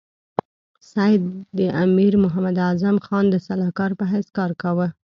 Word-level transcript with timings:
سید 0.91 1.23
د 1.57 1.59
امیر 1.83 2.13
محمد 2.23 2.57
اعظم 2.67 2.95
خان 3.05 3.25
د 3.29 3.35
سلاکار 3.47 3.91
په 3.99 4.05
حیث 4.11 4.27
کار 4.37 4.51
کاوه. 4.61 4.87